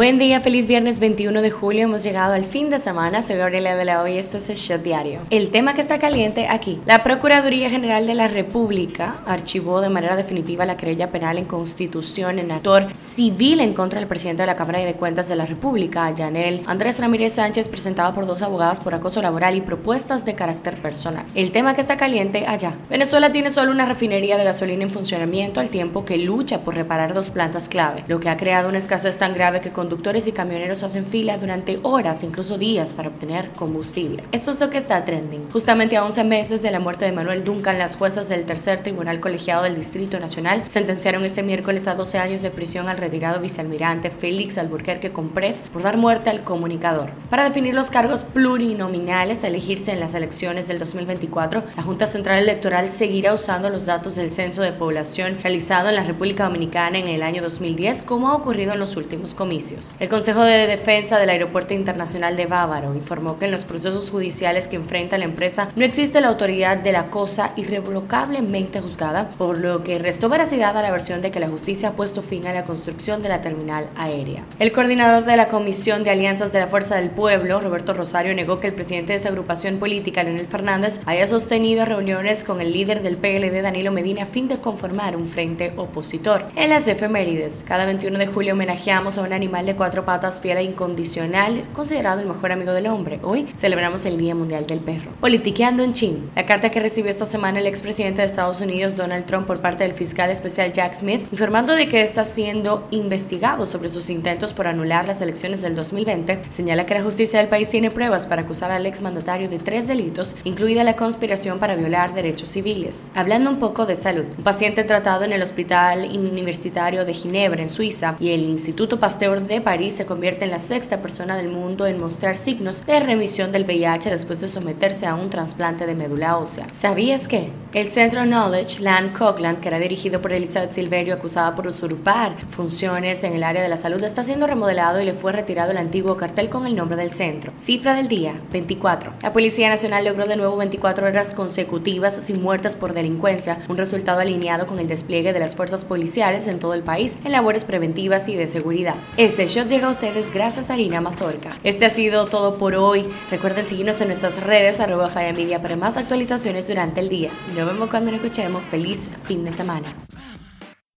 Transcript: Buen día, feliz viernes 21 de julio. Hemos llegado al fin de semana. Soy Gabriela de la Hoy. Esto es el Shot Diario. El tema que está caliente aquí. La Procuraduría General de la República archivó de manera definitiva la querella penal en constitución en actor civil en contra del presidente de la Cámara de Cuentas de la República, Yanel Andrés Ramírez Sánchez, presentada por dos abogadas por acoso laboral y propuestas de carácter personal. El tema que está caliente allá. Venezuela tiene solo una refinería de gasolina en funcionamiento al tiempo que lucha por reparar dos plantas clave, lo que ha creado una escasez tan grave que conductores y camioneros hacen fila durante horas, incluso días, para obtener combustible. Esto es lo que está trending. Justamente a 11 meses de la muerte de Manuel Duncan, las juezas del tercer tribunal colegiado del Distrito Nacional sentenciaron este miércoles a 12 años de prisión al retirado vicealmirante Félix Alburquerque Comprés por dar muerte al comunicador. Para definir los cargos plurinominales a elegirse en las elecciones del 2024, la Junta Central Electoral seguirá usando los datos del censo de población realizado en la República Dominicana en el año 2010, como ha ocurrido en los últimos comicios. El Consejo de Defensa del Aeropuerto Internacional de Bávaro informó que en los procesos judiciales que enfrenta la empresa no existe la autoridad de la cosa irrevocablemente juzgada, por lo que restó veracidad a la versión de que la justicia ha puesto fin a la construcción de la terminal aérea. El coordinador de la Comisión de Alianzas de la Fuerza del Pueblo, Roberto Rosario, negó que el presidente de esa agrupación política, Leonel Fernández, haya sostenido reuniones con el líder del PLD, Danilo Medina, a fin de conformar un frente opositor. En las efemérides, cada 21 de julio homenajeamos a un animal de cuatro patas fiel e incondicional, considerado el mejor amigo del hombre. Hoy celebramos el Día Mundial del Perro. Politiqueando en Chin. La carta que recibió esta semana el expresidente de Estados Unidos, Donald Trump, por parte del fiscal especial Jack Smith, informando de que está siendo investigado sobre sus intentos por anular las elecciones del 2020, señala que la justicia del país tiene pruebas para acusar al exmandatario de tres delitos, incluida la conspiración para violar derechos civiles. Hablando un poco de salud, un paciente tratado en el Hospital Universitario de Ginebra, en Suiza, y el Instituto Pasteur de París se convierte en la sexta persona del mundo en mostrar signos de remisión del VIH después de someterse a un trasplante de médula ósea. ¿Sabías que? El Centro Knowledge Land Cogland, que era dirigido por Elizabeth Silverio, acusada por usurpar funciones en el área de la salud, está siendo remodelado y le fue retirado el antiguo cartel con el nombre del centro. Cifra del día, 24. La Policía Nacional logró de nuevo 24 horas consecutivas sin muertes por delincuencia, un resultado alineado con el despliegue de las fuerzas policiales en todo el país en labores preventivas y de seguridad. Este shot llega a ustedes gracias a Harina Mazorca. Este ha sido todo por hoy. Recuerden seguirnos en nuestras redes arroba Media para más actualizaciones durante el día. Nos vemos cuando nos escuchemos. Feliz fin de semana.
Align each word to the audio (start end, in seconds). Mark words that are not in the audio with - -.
Buen 0.00 0.18
día, 0.18 0.40
feliz 0.40 0.66
viernes 0.66 0.98
21 0.98 1.42
de 1.42 1.50
julio. 1.50 1.82
Hemos 1.82 2.02
llegado 2.02 2.32
al 2.32 2.46
fin 2.46 2.70
de 2.70 2.78
semana. 2.78 3.20
Soy 3.20 3.36
Gabriela 3.36 3.76
de 3.76 3.84
la 3.84 4.00
Hoy. 4.00 4.16
Esto 4.16 4.38
es 4.38 4.48
el 4.48 4.56
Shot 4.56 4.82
Diario. 4.82 5.20
El 5.28 5.50
tema 5.50 5.74
que 5.74 5.82
está 5.82 5.98
caliente 5.98 6.48
aquí. 6.48 6.80
La 6.86 7.04
Procuraduría 7.04 7.68
General 7.68 8.06
de 8.06 8.14
la 8.14 8.26
República 8.26 9.20
archivó 9.26 9.82
de 9.82 9.90
manera 9.90 10.16
definitiva 10.16 10.64
la 10.64 10.78
querella 10.78 11.10
penal 11.10 11.36
en 11.36 11.44
constitución 11.44 12.38
en 12.38 12.50
actor 12.50 12.86
civil 12.98 13.60
en 13.60 13.74
contra 13.74 13.98
del 13.98 14.08
presidente 14.08 14.44
de 14.44 14.46
la 14.46 14.56
Cámara 14.56 14.78
de 14.78 14.94
Cuentas 14.94 15.28
de 15.28 15.36
la 15.36 15.44
República, 15.44 16.10
Yanel 16.14 16.62
Andrés 16.64 16.98
Ramírez 16.98 17.34
Sánchez, 17.34 17.68
presentada 17.68 18.14
por 18.14 18.24
dos 18.24 18.40
abogadas 18.40 18.80
por 18.80 18.94
acoso 18.94 19.20
laboral 19.20 19.54
y 19.54 19.60
propuestas 19.60 20.24
de 20.24 20.34
carácter 20.34 20.80
personal. 20.80 21.26
El 21.34 21.52
tema 21.52 21.74
que 21.74 21.82
está 21.82 21.98
caliente 21.98 22.46
allá. 22.46 22.72
Venezuela 22.88 23.32
tiene 23.32 23.50
solo 23.50 23.70
una 23.70 23.84
refinería 23.84 24.38
de 24.38 24.44
gasolina 24.44 24.82
en 24.82 24.90
funcionamiento 24.90 25.60
al 25.60 25.68
tiempo 25.68 26.06
que 26.06 26.16
lucha 26.16 26.60
por 26.60 26.74
reparar 26.74 27.12
dos 27.12 27.28
plantas 27.28 27.68
clave, 27.68 28.02
lo 28.08 28.18
que 28.18 28.30
ha 28.30 28.38
creado 28.38 28.70
una 28.70 28.78
escasez 28.78 29.18
tan 29.18 29.34
grave 29.34 29.60
que 29.60 29.72
conductores 29.90 30.28
y 30.28 30.32
camioneros 30.32 30.84
hacen 30.84 31.04
fila 31.04 31.36
durante 31.36 31.80
horas, 31.82 32.22
incluso 32.22 32.58
días, 32.58 32.94
para 32.94 33.08
obtener 33.08 33.48
combustible. 33.56 34.22
Esto 34.30 34.52
es 34.52 34.60
lo 34.60 34.70
que 34.70 34.78
está 34.78 35.04
trending. 35.04 35.50
Justamente 35.50 35.96
a 35.96 36.04
11 36.04 36.22
meses 36.22 36.62
de 36.62 36.70
la 36.70 36.78
muerte 36.78 37.06
de 37.06 37.10
Manuel 37.10 37.42
Duncan, 37.42 37.76
las 37.76 37.96
juezas 37.96 38.28
del 38.28 38.44
tercer 38.44 38.84
tribunal 38.84 39.18
colegiado 39.18 39.64
del 39.64 39.74
Distrito 39.74 40.20
Nacional 40.20 40.62
sentenciaron 40.68 41.24
este 41.24 41.42
miércoles 41.42 41.88
a 41.88 41.96
12 41.96 42.18
años 42.18 42.40
de 42.40 42.52
prisión 42.52 42.88
al 42.88 42.98
retirado 42.98 43.40
vicealmirante 43.40 44.12
Félix 44.12 44.58
Alburquerque 44.58 45.10
Comprés 45.10 45.64
por 45.72 45.82
dar 45.82 45.96
muerte 45.96 46.30
al 46.30 46.44
comunicador. 46.44 47.10
Para 47.28 47.42
definir 47.42 47.74
los 47.74 47.90
cargos 47.90 48.20
plurinominales 48.20 49.42
a 49.42 49.48
elegirse 49.48 49.90
en 49.90 49.98
las 49.98 50.14
elecciones 50.14 50.68
del 50.68 50.78
2024, 50.78 51.64
la 51.76 51.82
Junta 51.82 52.06
Central 52.06 52.38
Electoral 52.38 52.90
seguirá 52.90 53.34
usando 53.34 53.70
los 53.70 53.86
datos 53.86 54.14
del 54.14 54.30
censo 54.30 54.62
de 54.62 54.72
población 54.72 55.36
realizado 55.42 55.88
en 55.88 55.96
la 55.96 56.04
República 56.04 56.44
Dominicana 56.44 56.96
en 57.00 57.08
el 57.08 57.24
año 57.24 57.42
2010, 57.42 58.04
como 58.04 58.28
ha 58.28 58.36
ocurrido 58.36 58.74
en 58.74 58.78
los 58.78 58.96
últimos 58.96 59.34
comicios. 59.34 59.69
El 59.98 60.08
Consejo 60.08 60.42
de 60.42 60.66
Defensa 60.66 61.18
del 61.18 61.30
Aeropuerto 61.30 61.74
Internacional 61.74 62.36
de 62.36 62.46
Bávaro 62.46 62.94
informó 62.94 63.38
que 63.38 63.44
en 63.44 63.50
los 63.50 63.64
procesos 63.64 64.10
judiciales 64.10 64.68
que 64.68 64.76
enfrenta 64.76 65.18
la 65.18 65.24
empresa 65.24 65.70
no 65.76 65.84
existe 65.84 66.20
la 66.20 66.28
autoridad 66.28 66.78
de 66.78 66.92
la 66.92 67.06
cosa 67.06 67.52
irrevocablemente 67.56 68.80
juzgada, 68.80 69.30
por 69.38 69.58
lo 69.58 69.84
que 69.84 69.98
restó 69.98 70.28
veracidad 70.28 70.76
a 70.76 70.82
la 70.82 70.90
versión 70.90 71.22
de 71.22 71.30
que 71.30 71.40
la 71.40 71.48
justicia 71.48 71.90
ha 71.90 71.92
puesto 71.92 72.22
fin 72.22 72.46
a 72.46 72.52
la 72.52 72.64
construcción 72.64 73.22
de 73.22 73.28
la 73.28 73.42
terminal 73.42 73.88
aérea. 73.96 74.44
El 74.58 74.72
coordinador 74.72 75.24
de 75.24 75.36
la 75.36 75.48
Comisión 75.48 76.04
de 76.04 76.10
Alianzas 76.10 76.52
de 76.52 76.60
la 76.60 76.66
Fuerza 76.66 76.96
del 76.96 77.10
Pueblo, 77.10 77.60
Roberto 77.60 77.92
Rosario, 77.92 78.34
negó 78.34 78.60
que 78.60 78.66
el 78.66 78.74
presidente 78.74 79.12
de 79.12 79.18
esa 79.18 79.28
agrupación 79.28 79.78
política, 79.78 80.22
Leonel 80.22 80.46
Fernández, 80.46 81.00
haya 81.06 81.26
sostenido 81.26 81.84
reuniones 81.84 82.44
con 82.44 82.60
el 82.60 82.72
líder 82.72 83.02
del 83.02 83.16
PLD, 83.16 83.62
Danilo 83.62 83.92
Medina, 83.92 84.24
a 84.24 84.26
fin 84.26 84.48
de 84.48 84.58
conformar 84.58 85.16
un 85.16 85.28
frente 85.28 85.72
opositor. 85.76 86.46
En 86.56 86.70
las 86.70 86.88
efemérides, 86.88 87.64
cada 87.66 87.84
21 87.84 88.18
de 88.18 88.26
julio 88.26 88.54
homenajeamos 88.54 89.18
a 89.18 89.22
un 89.22 89.32
animal 89.32 89.59
de 89.66 89.76
cuatro 89.76 90.04
patas 90.04 90.40
fiel 90.40 90.58
e 90.58 90.62
incondicional, 90.62 91.64
considerado 91.74 92.20
el 92.20 92.26
mejor 92.26 92.52
amigo 92.52 92.72
del 92.72 92.86
hombre. 92.86 93.20
Hoy 93.22 93.46
celebramos 93.54 94.06
el 94.06 94.16
Día 94.16 94.34
Mundial 94.34 94.66
del 94.66 94.80
Perro. 94.80 95.10
Politiqueando 95.20 95.82
en 95.82 95.92
Chin. 95.92 96.30
La 96.34 96.46
carta 96.46 96.70
que 96.70 96.80
recibió 96.80 97.10
esta 97.10 97.26
semana 97.26 97.58
el 97.58 97.66
expresidente 97.66 98.22
de 98.22 98.26
Estados 98.26 98.60
Unidos, 98.60 98.96
Donald 98.96 99.26
Trump, 99.26 99.46
por 99.46 99.60
parte 99.60 99.84
del 99.84 99.94
fiscal 99.94 100.30
especial 100.30 100.72
Jack 100.72 100.94
Smith, 100.94 101.26
informando 101.30 101.74
de 101.74 101.88
que 101.88 102.02
está 102.02 102.24
siendo 102.24 102.86
investigado 102.90 103.66
sobre 103.66 103.88
sus 103.88 104.08
intentos 104.08 104.52
por 104.52 104.66
anular 104.66 105.06
las 105.06 105.20
elecciones 105.20 105.62
del 105.62 105.76
2020, 105.76 106.42
señala 106.48 106.86
que 106.86 106.94
la 106.94 107.02
justicia 107.02 107.38
del 107.38 107.48
país 107.48 107.68
tiene 107.68 107.90
pruebas 107.90 108.26
para 108.26 108.42
acusar 108.42 108.70
al 108.70 108.86
exmandatario 108.86 109.48
de 109.48 109.58
tres 109.58 109.88
delitos, 109.88 110.36
incluida 110.44 110.84
la 110.84 110.96
conspiración 110.96 111.58
para 111.58 111.76
violar 111.76 112.14
derechos 112.14 112.48
civiles. 112.48 113.08
Hablando 113.14 113.50
un 113.50 113.58
poco 113.58 113.86
de 113.86 113.96
salud, 113.96 114.24
un 114.38 114.44
paciente 114.44 114.84
tratado 114.84 115.24
en 115.24 115.32
el 115.32 115.42
Hospital 115.42 116.08
Universitario 116.12 117.04
de 117.04 117.14
Ginebra, 117.14 117.62
en 117.62 117.68
Suiza, 117.68 118.16
y 118.18 118.30
el 118.30 118.44
Instituto 118.44 118.98
Pasteur 118.98 119.49
de 119.54 119.60
París 119.60 119.96
se 119.96 120.06
convierte 120.06 120.44
en 120.44 120.52
la 120.52 120.60
sexta 120.60 121.02
persona 121.02 121.36
del 121.36 121.50
mundo 121.50 121.86
en 121.88 121.98
mostrar 121.98 122.36
signos 122.36 122.86
de 122.86 123.00
remisión 123.00 123.50
del 123.50 123.64
VIH 123.64 124.08
después 124.08 124.40
de 124.40 124.46
someterse 124.46 125.06
a 125.06 125.16
un 125.16 125.28
trasplante 125.28 125.86
de 125.86 125.96
médula 125.96 126.38
ósea. 126.38 126.66
¿Sabías 126.72 127.26
que? 127.26 127.50
El 127.74 127.88
Centro 127.88 128.24
Knowledge 128.24 128.80
Land 128.80 129.16
Cogland, 129.18 129.60
que 129.60 129.68
era 129.68 129.80
dirigido 129.80 130.22
por 130.22 130.32
Elizabeth 130.32 130.72
Silverio, 130.72 131.14
acusada 131.14 131.56
por 131.56 131.66
usurpar 131.66 132.36
funciones 132.48 133.24
en 133.24 133.32
el 133.32 133.42
área 133.42 133.62
de 133.62 133.68
la 133.68 133.76
salud, 133.76 134.02
está 134.04 134.22
siendo 134.22 134.46
remodelado 134.46 135.00
y 135.00 135.04
le 135.04 135.14
fue 135.14 135.32
retirado 135.32 135.72
el 135.72 135.78
antiguo 135.78 136.16
cartel 136.16 136.48
con 136.48 136.64
el 136.64 136.76
nombre 136.76 136.96
del 136.96 137.10
centro. 137.10 137.52
Cifra 137.60 137.94
del 137.94 138.06
día, 138.06 138.40
24. 138.52 139.14
La 139.20 139.32
Policía 139.32 139.68
Nacional 139.68 140.04
logró 140.04 140.26
de 140.26 140.36
nuevo 140.36 140.56
24 140.58 141.08
horas 141.08 141.34
consecutivas 141.34 142.24
sin 142.24 142.40
muertes 142.40 142.76
por 142.76 142.92
delincuencia, 142.92 143.58
un 143.68 143.78
resultado 143.78 144.20
alineado 144.20 144.68
con 144.68 144.78
el 144.78 144.86
despliegue 144.86 145.32
de 145.32 145.40
las 145.40 145.56
fuerzas 145.56 145.84
policiales 145.84 146.46
en 146.46 146.60
todo 146.60 146.74
el 146.74 146.84
país 146.84 147.18
en 147.24 147.32
labores 147.32 147.64
preventivas 147.64 148.28
y 148.28 148.36
de 148.36 148.46
seguridad. 148.46 148.94
Este 149.40 149.58
shot 149.58 149.68
llega 149.68 149.86
a 149.86 149.90
ustedes 149.90 150.30
gracias 150.34 150.68
a 150.68 150.74
Harina 150.74 151.00
Mazorca. 151.00 151.58
Este 151.64 151.86
ha 151.86 151.88
sido 151.88 152.26
todo 152.26 152.58
por 152.58 152.74
hoy. 152.74 153.06
Recuerden 153.30 153.64
seguirnos 153.64 153.98
en 154.02 154.08
nuestras 154.08 154.38
redes 154.38 154.80
arroba 154.80 155.10
Media 155.32 155.62
para 155.62 155.76
más 155.76 155.96
actualizaciones 155.96 156.68
durante 156.68 157.00
el 157.00 157.08
día. 157.08 157.30
Nos 157.56 157.66
vemos 157.66 157.88
cuando 157.88 158.10
nos 158.10 158.20
escuchemos. 158.20 158.62
Feliz 158.70 159.08
fin 159.24 159.46
de 159.46 159.54
semana. 159.54 159.94